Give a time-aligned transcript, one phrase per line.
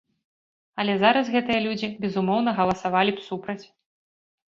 [0.83, 3.63] Але зараз гэтыя людзі, безумоўна, галасавалі б супраць.